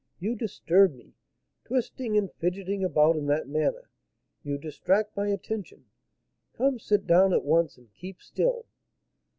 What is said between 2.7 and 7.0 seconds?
about in that manner, you distract my attention. Come,